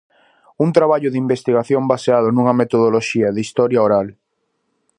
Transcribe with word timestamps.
Un 0.63 0.69
traballo 0.77 1.09
de 1.11 1.21
investigación 1.25 1.83
baseado 1.93 2.27
nunha 2.31 2.57
metodoloxía 2.61 3.27
de 3.35 3.41
historia 3.45 3.85
oral. 3.87 4.07